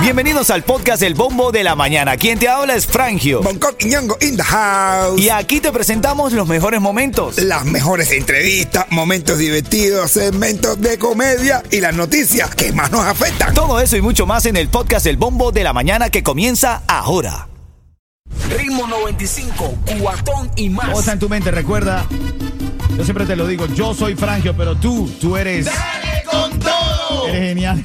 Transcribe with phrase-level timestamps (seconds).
[0.00, 2.16] Bienvenidos al podcast El Bombo de la Mañana.
[2.16, 3.42] Quien te habla es Frangio.
[3.42, 5.20] Bangkok y Ñongo in the house.
[5.20, 7.38] Y aquí te presentamos los mejores momentos.
[7.38, 13.52] Las mejores entrevistas, momentos divertidos, segmentos de comedia y las noticias que más nos afectan.
[13.52, 16.82] Todo eso y mucho más en el podcast El Bombo de la Mañana que comienza
[16.86, 17.48] ahora.
[18.56, 20.86] Ritmo 95, cuatón y más.
[20.86, 21.50] ¿Cómo está en tu mente?
[21.50, 22.06] Recuerda,
[22.96, 25.66] yo siempre te lo digo, yo soy Frangio, pero tú, tú eres...
[27.28, 27.84] Eres genial.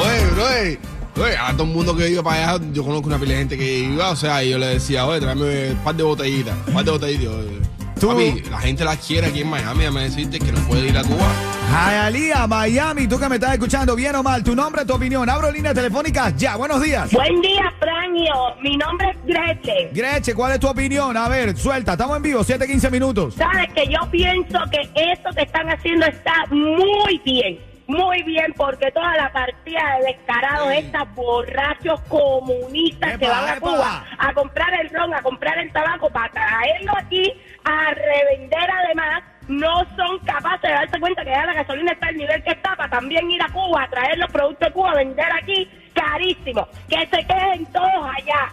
[0.00, 0.78] Oye, oye,
[1.22, 3.58] oye, a todo el mundo que iba para allá, yo conozco una pila de gente
[3.58, 6.74] que iba, o sea, y yo le decía, oye, tráeme un par de botellitas, un
[6.74, 7.34] par de botellitas.
[8.00, 10.96] Tú- Papi, la gente la quiere aquí en Miami, me decirte que no puede ir
[10.96, 11.30] a Cuba.
[11.70, 15.28] Hialeah, Miami, tú que me estás escuchando, bien o mal, tu nombre, tu opinión.
[15.28, 16.56] Abro línea telefónica ya.
[16.56, 17.12] Buenos días.
[17.12, 18.34] Buen día, Franio.
[18.62, 19.90] Mi nombre es Greche.
[19.92, 21.14] Greche, ¿cuál es tu opinión?
[21.14, 23.34] A ver, suelta, estamos en vivo, 7, 15 minutos.
[23.34, 27.58] Sabes que yo pienso que eso que están haciendo está muy bien.
[27.90, 33.60] Muy bien, porque toda la partida de descarados, estas borrachos comunistas que van a epa.
[33.60, 37.32] Cuba a comprar el ron, a comprar el tabaco, para traerlo aquí,
[37.64, 42.16] a revender además, no son capaces de darse cuenta que ya la gasolina está al
[42.16, 44.94] nivel que está, para también ir a Cuba, a traer los productos de Cuba, a
[44.94, 46.68] vender aquí carísimo.
[46.88, 48.52] Que se queden todos allá.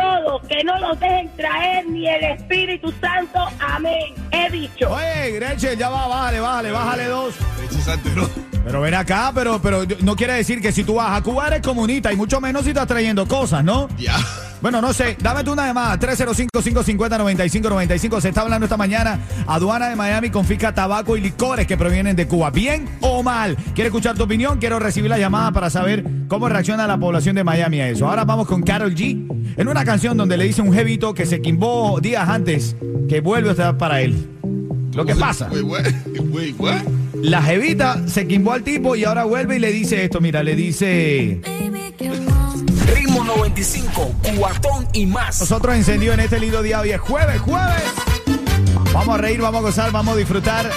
[0.00, 3.38] Todos, que no los dejen traer ni el Espíritu Santo.
[3.60, 4.14] Amén.
[4.30, 4.90] He dicho.
[4.90, 7.34] Oye, Greche, ya va, bájale, bájale, bájale dos.
[7.82, 8.28] Saltero.
[8.64, 11.62] Pero ven acá, pero, pero no quiere decir que si tú vas a Cuba eres
[11.62, 13.88] comunista y mucho menos si estás trayendo cosas, ¿no?
[13.96, 14.16] Ya.
[14.62, 18.20] Bueno, no sé, dame tú una llamada, 305-550-9595.
[18.20, 22.26] Se está hablando esta mañana, aduana de Miami confisca tabaco y licores que provienen de
[22.26, 22.50] Cuba.
[22.50, 23.56] ¿Bien o mal?
[23.74, 24.58] ¿Quiero escuchar tu opinión?
[24.58, 28.08] Quiero recibir la llamada para saber cómo reacciona la población de Miami a eso.
[28.08, 31.42] Ahora vamos con Carol G, en una canción donde le dice un jevito que se
[31.42, 32.76] quimbó días antes
[33.08, 34.30] que vuelve a estar para él.
[34.94, 35.82] Lo que pasa, Wait, what?
[36.32, 36.80] Wait, what?
[37.14, 40.56] la jevita se quimbó al tipo y ahora vuelve y le dice esto, mira, le
[40.56, 41.42] dice...
[42.94, 45.40] Ritmo 95, cuatón y más.
[45.40, 47.82] Nosotros encendido en este lindo día hoy es jueves, jueves.
[48.92, 50.70] Vamos a reír, vamos a gozar, vamos a disfrutar.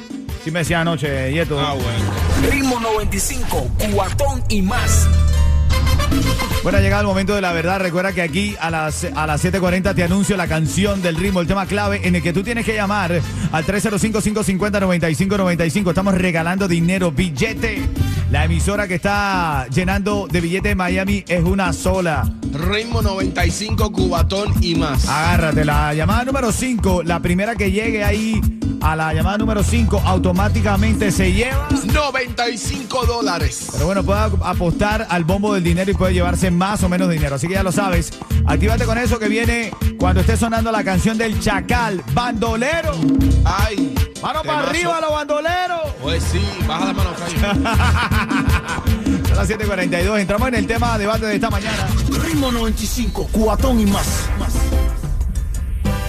[0.43, 1.59] Sí me decía anoche, Yeto.
[1.59, 2.51] Ah, bueno.
[2.51, 5.07] Ritmo 95, cuatón y más.
[6.63, 7.81] Bueno, ha llegado el momento de la verdad.
[7.81, 11.47] Recuerda que aquí a las, a las 7.40 te anuncio la canción del ritmo, el
[11.47, 13.19] tema clave en el que tú tienes que llamar
[13.51, 15.89] al 305-550-9595.
[15.89, 17.81] Estamos regalando dinero, billete.
[18.31, 22.31] La emisora que está llenando de billetes en Miami es una sola.
[22.53, 25.07] Ritmo 95, Cubatón y más.
[25.07, 28.39] Agárrate, la llamada número 5, la primera que llegue ahí
[28.83, 31.69] a la llamada número 5, automáticamente se lleva.
[31.85, 33.69] 95 dólares.
[33.71, 37.35] Pero bueno, puede apostar al bombo del dinero y puede llevarse más o menos dinero.
[37.35, 38.11] Así que ya lo sabes.
[38.45, 42.91] Actívate con eso que viene cuando esté sonando la canción del Chacal, Bandolero.
[43.45, 43.95] Ay.
[44.21, 45.81] Mano para arriba, los bandoleros.
[46.01, 47.37] Pues sí, baja la mano, Cayo.
[49.27, 50.19] Son las 7:42.
[50.19, 51.87] Entramos en el tema de debate de esta mañana.
[52.23, 54.29] Ritmo 95, cuatón y más.
[54.39, 54.53] más.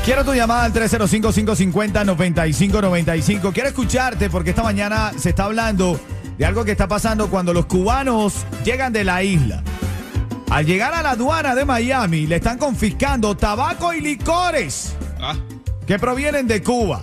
[0.05, 3.53] Quiero tu llamada al 305-550-9595.
[3.53, 5.99] Quiero escucharte porque esta mañana se está hablando
[6.37, 9.63] de algo que está pasando cuando los cubanos llegan de la isla.
[10.51, 15.35] Al llegar a la aduana de Miami, le están confiscando tabaco y licores Ah,
[15.87, 17.01] que provienen de Cuba.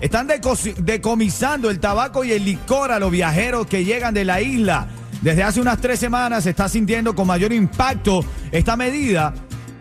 [0.00, 4.40] Están deco- decomisando el tabaco y el licor a los viajeros que llegan de la
[4.40, 4.86] isla.
[5.22, 9.34] Desde hace unas tres semanas se está sintiendo con mayor impacto esta medida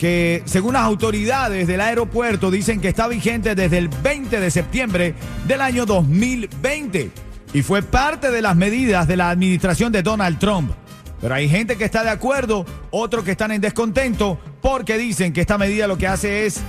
[0.03, 5.15] que según las autoridades del aeropuerto dicen que está vigente desde el 20 de septiembre
[5.47, 7.09] del año 2020
[7.53, 10.73] y fue parte de las medidas de la administración de Donald Trump.
[11.21, 15.39] Pero hay gente que está de acuerdo, otros que están en descontento porque dicen que
[15.39, 16.59] esta medida lo que hace es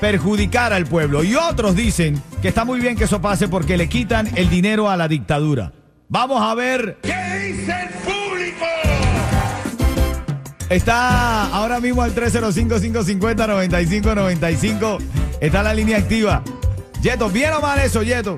[0.00, 1.24] perjudicar al pueblo.
[1.24, 4.88] Y otros dicen que está muy bien que eso pase porque le quitan el dinero
[4.88, 5.72] a la dictadura.
[6.08, 6.98] Vamos a ver.
[7.02, 7.27] ¿Qué
[10.70, 14.98] Está ahora mismo al 305-550-9595.
[15.40, 16.42] Está la línea activa.
[17.02, 18.36] Yeto, ¿bien o mal eso, Yeto?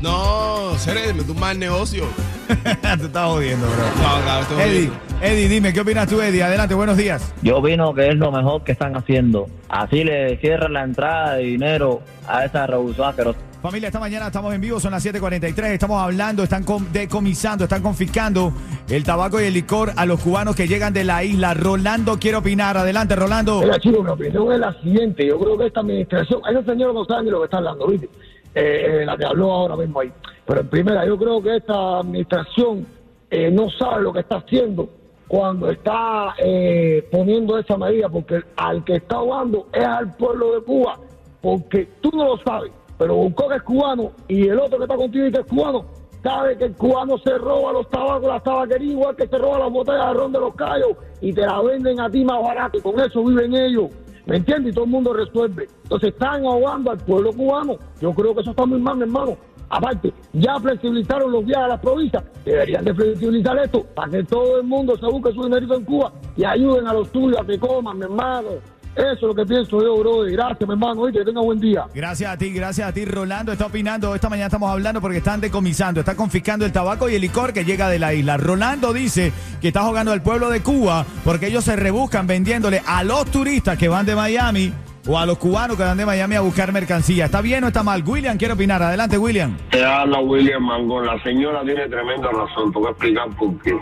[0.00, 2.06] no, Cere, me tumba el negocio.
[2.48, 2.70] Te
[3.04, 3.84] estás jodiendo, bro.
[4.02, 4.94] No, claro, estoy Eddie, jodido.
[5.22, 6.42] Eddie, dime, ¿qué opinas tú, Eddie?
[6.42, 7.30] Adelante, buenos días.
[7.42, 9.46] Yo opino que es lo mejor que están haciendo.
[9.68, 13.38] Así le cierran la entrada de dinero a esa revolución asquerosa.
[13.62, 15.72] Familia, esta mañana estamos en vivo, son las 7:43.
[15.74, 18.54] Estamos hablando, están com- decomisando, están confiscando
[18.88, 21.52] el tabaco y el licor a los cubanos que llegan de la isla.
[21.52, 22.78] Rolando quiere opinar.
[22.78, 23.60] Adelante, Rolando.
[23.60, 25.26] Mira, chico, mi opinión es la siguiente.
[25.26, 28.06] Yo creo que esta administración, ese señor no sabe ni lo que está hablando, ¿viste?
[28.54, 30.10] Eh, eh, la que habló ahora mismo ahí.
[30.46, 32.86] Pero en primera, yo creo que esta administración
[33.30, 34.88] eh, no sabe lo que está haciendo
[35.28, 40.62] cuando está eh, poniendo esa medida, porque al que está ahogando es al pueblo de
[40.64, 40.98] Cuba,
[41.42, 44.94] porque tú no lo sabes, pero Buscó que es cubano y el otro que está
[44.94, 45.86] contigo y que es cubano,
[46.22, 49.72] sabe que el cubano se roba los tabacos, las tabaquerías, igual que se roba las
[49.72, 50.90] botellas de ron de los callos
[51.22, 53.86] y te la venden a ti más barato, y con eso viven ellos.
[54.26, 54.72] ¿Me entiendes?
[54.72, 55.66] Y todo el mundo resuelve.
[55.84, 57.78] Entonces están ahogando al pueblo cubano.
[58.02, 59.34] Yo creo que eso está muy mal, mi hermano.
[59.70, 62.22] Aparte, ya flexibilizaron los viajes a las provincias.
[62.44, 66.12] Deberían de flexibilizar esto para que todo el mundo se busque su dinerito en Cuba
[66.36, 68.48] y ayuden a los tuyos a que coman, mi hermano.
[68.96, 70.22] Eso es lo que pienso yo, bro.
[70.22, 71.08] Gracias, mi hermano.
[71.08, 71.84] Y que tenga buen día.
[71.94, 73.04] Gracias a ti, gracias a ti.
[73.04, 74.14] Rolando está opinando.
[74.14, 77.64] Esta mañana estamos hablando porque están decomisando, están confiscando el tabaco y el licor que
[77.64, 78.36] llega de la isla.
[78.36, 83.04] Rolando dice que está jugando al pueblo de Cuba porque ellos se rebuscan vendiéndole a
[83.04, 84.72] los turistas que van de Miami
[85.06, 87.26] o a los cubanos que van de Miami a buscar mercancía.
[87.26, 88.02] ¿Está bien o está mal?
[88.06, 88.82] William quiere opinar.
[88.82, 89.56] Adelante, William.
[89.70, 91.06] Te habla William Mangón.
[91.06, 92.72] La señora tiene tremenda razón.
[92.72, 93.76] Te voy a explicar por qué.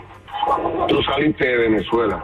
[0.87, 2.23] Tú saliste de Venezuela.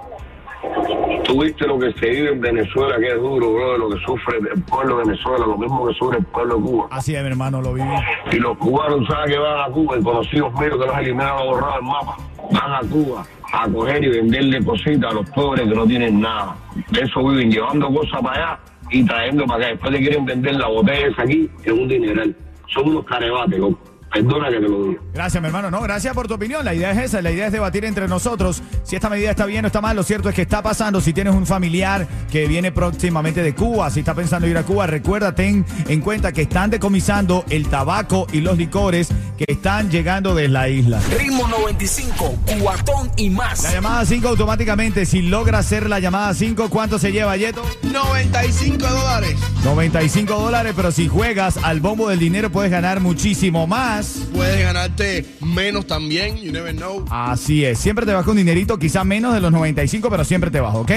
[1.25, 4.37] Tú viste lo que se vive en Venezuela, que es duro, bro, lo que sufre
[4.37, 6.87] el pueblo de Venezuela, lo mismo que sufre el pueblo de Cuba.
[6.91, 7.87] Así es, mi hermano, lo viví.
[8.31, 9.97] Y los cubanos, ¿sabes que van a Cuba?
[9.97, 12.17] Y conocidos míos que los eliminaron borrado del mapa.
[12.51, 16.55] Van a Cuba a coger y venderle cositas a los pobres que no tienen nada.
[16.91, 18.59] De eso viven, llevando cosas para allá
[18.91, 19.67] y trayendo para acá.
[19.71, 22.35] Después te quieren vender la botella esa aquí en un dineral.
[22.67, 23.79] Son unos carebates, loco.
[24.15, 25.01] Perdona que te lo diga.
[25.13, 25.69] Gracias, mi hermano.
[25.69, 26.63] No, gracias por tu opinión.
[26.63, 29.65] La idea es esa, la idea es debatir entre nosotros si esta medida está bien
[29.65, 29.93] o está mal.
[29.93, 31.01] Lo cierto es que está pasando.
[31.01, 34.87] Si tienes un familiar que viene próximamente de Cuba, si está pensando ir a Cuba,
[34.87, 40.33] recuerda, ten en cuenta que están decomisando el tabaco y los licores que están llegando
[40.33, 41.01] de la isla.
[41.17, 43.63] Ritmo 95, cuatón y más.
[43.63, 47.63] La llamada 5 automáticamente, si logra hacer la llamada 5, ¿cuánto se lleva, Yeto?
[47.83, 49.35] 95 dólares.
[49.65, 54.04] 95 dólares, pero si juegas al bombo del dinero puedes ganar muchísimo más.
[54.33, 57.05] Puedes ganarte menos también, you never know.
[57.09, 60.59] Así es, siempre te vas con dinerito, quizá menos de los 95, pero siempre te
[60.59, 60.91] vas, ¿ok?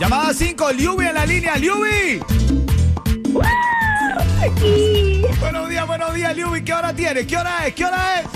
[0.09, 2.19] Llamada 5, Liubi en la línea, Liubi.
[4.43, 5.21] Aquí.
[5.39, 6.65] Buenos días, buenos días, Liubi.
[6.65, 7.27] ¿Qué hora tienes?
[7.27, 7.75] ¿Qué hora es?
[7.75, 8.27] ¿Qué hora es?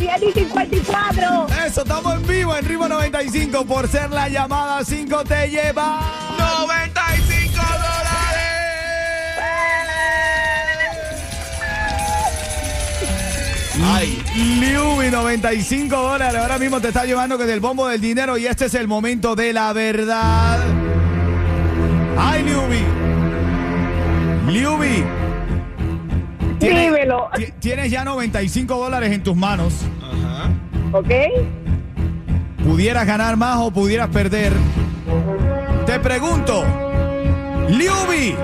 [0.00, 1.46] 10 y 54.
[1.64, 3.64] Eso, estamos en vivo en Ritmo 95.
[3.66, 6.34] Por ser la llamada 5 te lleva...
[6.40, 8.18] 95 dólares.
[13.80, 16.40] Ay, Liubi, 95 dólares.
[16.40, 19.34] Ahora mismo te está llevando que del bombo del dinero y este es el momento
[19.34, 20.58] de la verdad.
[22.16, 22.84] ¡Ay, Liubi!
[24.52, 25.04] Liubi.
[26.60, 27.28] tienes- Dímelo.
[27.36, 29.74] ti- Tienes ya 95 dólares en tus manos.
[30.02, 30.50] ajá.
[30.92, 31.10] ¿Ok?
[32.64, 34.52] Pudieras ganar más o pudieras perder.
[35.86, 36.64] Te pregunto,
[37.68, 38.34] Liubi,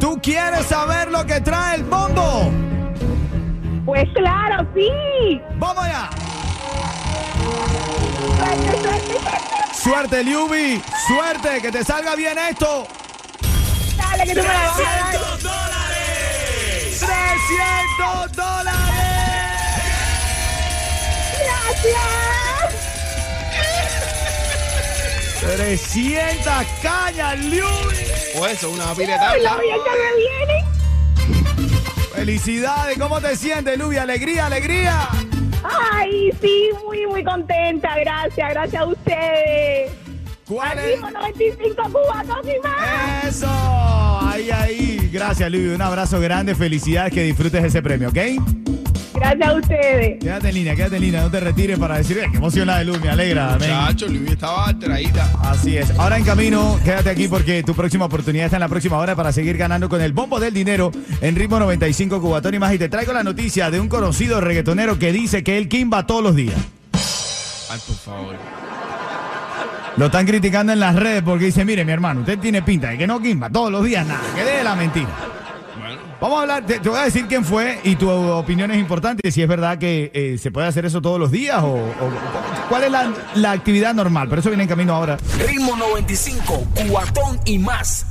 [0.00, 2.50] ¿tú quieres saber lo que trae el bombo?
[4.02, 5.40] Pues claro, sí.
[5.58, 6.10] ¡Vamos allá!
[8.36, 9.80] Suerte, suerte, suerte.
[9.80, 12.88] Suerte, Liubi, suerte, que te salga bien esto.
[13.96, 15.12] Dale, que tú me la vas a dar.
[16.98, 18.82] 300 dólares.
[21.38, 22.02] Gracias.
[25.42, 27.96] 300 cañas, Liubi.
[28.34, 29.36] O eso, una Ay, pileta.
[29.36, 30.71] lo bien que me viene.
[32.22, 33.96] Felicidades, ¿cómo te sientes, Liubi?
[33.96, 35.08] Alegría, alegría.
[35.92, 37.98] Ay, sí, muy, muy contenta.
[37.98, 39.90] Gracias, gracias a ustedes.
[40.46, 41.02] ¿Cuál es?
[41.02, 43.24] Arriba 95 cubanos y más.
[43.24, 45.10] Eso, ahí, ahí.
[45.12, 45.74] Gracias, Liubi.
[45.74, 48.18] Un abrazo grande, felicidades, que disfrutes ese premio, ¿ok?
[49.22, 50.18] Gracias a ustedes.
[50.18, 52.86] Quédate en línea, quédate en línea, no te retires para decir, "Eh, qué emocionada de
[52.86, 53.54] Luz, me alegra.
[53.54, 53.70] amén".
[53.70, 55.30] Chacho, Luis estaba alteradita.
[55.42, 55.90] Así es.
[55.96, 59.30] Ahora en camino, quédate aquí porque tu próxima oportunidad está en la próxima hora para
[59.30, 62.74] seguir ganando con el bombo del dinero en ritmo 95 Cubatón y más.
[62.74, 66.24] Y te traigo la noticia de un conocido reggaetonero que dice que él kimba todos
[66.24, 66.56] los días.
[67.70, 68.34] Ay, por favor.
[69.98, 72.98] Lo están criticando en las redes porque dice, mire mi hermano, usted tiene pinta de
[72.98, 75.08] que no kimba todos los días nada, que deje la mentira.
[75.78, 78.78] Bueno, Vamos a hablar, te, te voy a decir quién fue y tu opinión es
[78.78, 82.68] importante, si es verdad que eh, se puede hacer eso todos los días o, o-
[82.68, 85.18] cuál es la, la actividad normal, pero eso viene en camino ahora.
[85.46, 88.06] Ritmo 95, cuatón y más.